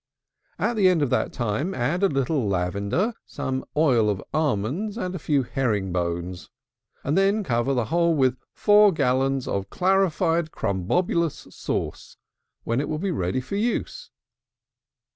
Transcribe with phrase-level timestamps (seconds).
[0.57, 5.13] At the end of that time add a little lavender, some oil of almonds, and
[5.13, 6.49] a few herring bones;
[7.03, 12.17] and then cover the whole with 4 gallons of clarified Crumbobblious sauce,
[12.63, 14.09] when it will be ready for use.